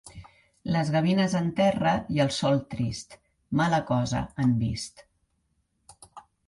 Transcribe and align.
Les 0.75 0.87
gavines 0.95 1.35
en 1.39 1.51
terra 1.59 1.93
i 2.17 2.23
el 2.25 2.33
sol 2.39 2.57
trist, 2.73 3.15
mala 3.61 3.83
cosa 3.95 4.27
han 4.47 4.59
vist. 4.67 5.07